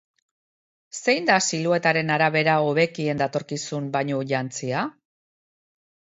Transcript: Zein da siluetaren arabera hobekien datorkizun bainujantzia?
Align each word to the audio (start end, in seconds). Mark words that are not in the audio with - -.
Zein 0.99 1.25
da 1.29 1.33
siluetaren 1.47 2.07
arabera 2.15 2.55
hobekien 2.69 3.19
datorkizun 3.23 3.91
bainujantzia? 3.97 4.81